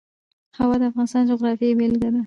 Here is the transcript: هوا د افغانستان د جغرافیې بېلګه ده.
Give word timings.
هوا 0.57 0.75
د 0.81 0.83
افغانستان 0.91 1.21
د 1.25 1.29
جغرافیې 1.31 1.77
بېلګه 1.79 2.09
ده. 2.13 2.19